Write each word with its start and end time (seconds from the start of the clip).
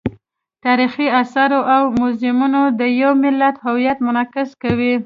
تاریخي 0.65 1.07
آثار 1.21 1.51
او 1.75 1.83
موزیمونه 1.99 2.61
د 2.79 2.81
یو 3.01 3.11
ملت 3.23 3.55
هویت 3.65 3.97
منعکس 4.05 4.49
کوي. 4.63 4.93